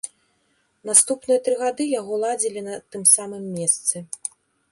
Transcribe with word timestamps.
Наступныя 0.89 1.39
тры 1.47 1.53
гады 1.63 1.83
яго 2.01 2.13
ладзілі 2.25 2.65
на 2.71 2.75
тым 2.95 3.03
самым 3.15 3.45
месцы. 3.61 3.95